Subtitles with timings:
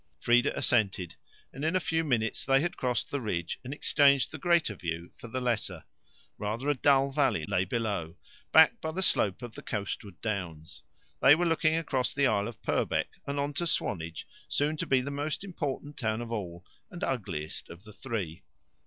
[0.17, 1.15] Frieda assented,
[1.53, 5.11] and in a few minutes they had crossed the ridge and exchanged the greater view
[5.15, 5.83] for the lesser.
[6.39, 8.17] Rather a dull valley lay below,
[8.51, 10.81] backed by the slope of the coastward downs.
[11.21, 15.01] They were looking across the Isle of Purbeck and on to Swanage, soon to be
[15.01, 18.41] the most important town of all, and ugliest of the three.